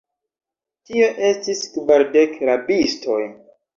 Tio 0.91 1.09
estis 1.29 1.61
kvardek 1.75 2.37
rabistoj. 2.51 3.21